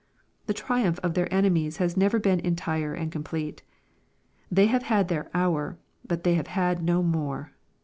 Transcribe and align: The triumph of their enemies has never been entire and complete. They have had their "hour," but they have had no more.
The 0.47 0.55
triumph 0.55 0.97
of 1.03 1.13
their 1.13 1.31
enemies 1.31 1.77
has 1.77 1.95
never 1.95 2.17
been 2.19 2.39
entire 2.39 2.95
and 2.95 3.11
complete. 3.11 3.61
They 4.49 4.65
have 4.65 4.81
had 4.89 5.09
their 5.09 5.29
"hour," 5.31 5.77
but 6.07 6.23
they 6.23 6.33
have 6.33 6.47
had 6.47 6.81
no 6.81 7.03
more. 7.03 7.51